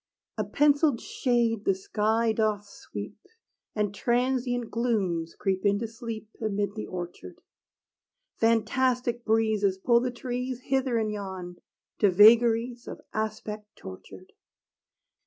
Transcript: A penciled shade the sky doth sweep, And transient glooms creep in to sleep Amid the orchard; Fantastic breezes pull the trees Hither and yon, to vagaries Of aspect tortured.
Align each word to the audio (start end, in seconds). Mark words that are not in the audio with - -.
A 0.39 0.43
penciled 0.43 0.99
shade 0.99 1.63
the 1.63 1.75
sky 1.75 2.31
doth 2.31 2.65
sweep, 2.65 3.21
And 3.75 3.93
transient 3.93 4.71
glooms 4.71 5.35
creep 5.35 5.63
in 5.63 5.77
to 5.77 5.87
sleep 5.87 6.27
Amid 6.41 6.73
the 6.73 6.87
orchard; 6.87 7.39
Fantastic 8.37 9.23
breezes 9.23 9.77
pull 9.77 9.99
the 9.99 10.09
trees 10.09 10.61
Hither 10.61 10.97
and 10.97 11.11
yon, 11.11 11.57
to 11.99 12.09
vagaries 12.09 12.87
Of 12.87 12.99
aspect 13.13 13.75
tortured. 13.75 14.33